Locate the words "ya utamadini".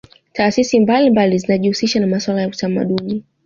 2.41-3.23